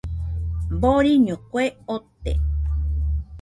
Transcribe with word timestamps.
Doriño 0.81 1.35
kue 1.51 1.67
ote. 1.97 2.33